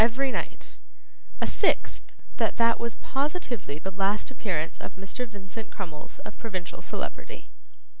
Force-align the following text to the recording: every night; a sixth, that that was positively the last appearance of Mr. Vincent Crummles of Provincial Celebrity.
every 0.01 0.31
night; 0.31 0.79
a 1.41 1.45
sixth, 1.45 2.01
that 2.37 2.57
that 2.57 2.79
was 2.79 2.95
positively 2.95 3.77
the 3.77 3.91
last 3.91 4.31
appearance 4.31 4.81
of 4.81 4.95
Mr. 4.95 5.27
Vincent 5.27 5.69
Crummles 5.69 6.17
of 6.25 6.39
Provincial 6.39 6.81
Celebrity. 6.81 7.51